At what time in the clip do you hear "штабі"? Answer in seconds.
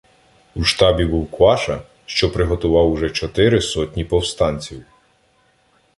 0.63-1.05